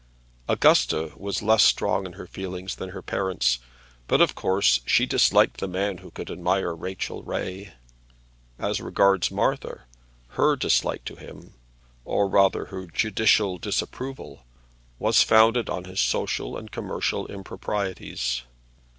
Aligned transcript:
Augusta 0.49 1.13
was 1.15 1.43
less 1.43 1.61
strong 1.61 2.07
in 2.07 2.13
her 2.13 2.25
feelings 2.25 2.77
than 2.77 2.89
her 2.89 3.03
parents, 3.03 3.59
but 4.07 4.19
of 4.19 4.33
course 4.33 4.79
she 4.83 5.05
disliked 5.05 5.59
the 5.59 5.67
man 5.67 5.99
who 5.99 6.09
could 6.09 6.31
admire 6.31 6.73
Rachel 6.73 7.21
Ray. 7.21 7.73
As 8.57 8.81
regards 8.81 9.29
Martha, 9.29 9.83
her 10.29 10.55
dislike 10.55 11.05
to 11.05 11.17
him, 11.17 11.53
or 12.03 12.27
rather, 12.27 12.65
her 12.65 12.87
judicial 12.87 13.59
disapproval, 13.59 14.43
was 14.97 15.21
founded 15.21 15.69
on 15.69 15.83
his 15.83 15.99
social 15.99 16.57
and 16.57 16.71
commercial 16.71 17.27
improprieties. 17.27 18.41